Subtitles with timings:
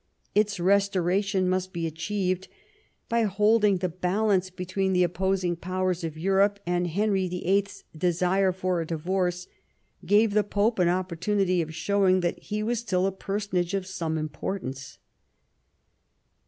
[0.33, 2.47] Its restoration must be achieved
[3.07, 8.81] by holding the balance between the opposing Powers of Europe, and Henry VUL's desire for
[8.81, 9.45] a divorce
[10.03, 13.85] gave the Pope an opportunity of showing that he was still a per sonage of
[13.85, 14.97] some importance.